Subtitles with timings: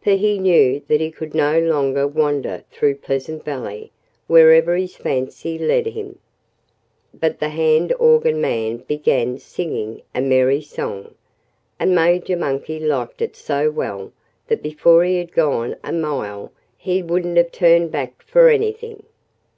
[0.00, 3.90] For he knew that he could no longer wander through Pleasant Valley
[4.28, 6.20] wherever his fancy led him.
[7.12, 11.16] But the hand organ man began singing a merry song.
[11.80, 14.12] And Major Monkey liked it so well
[14.46, 19.02] that before he had gone a mile he wouldn't have turned back for anything.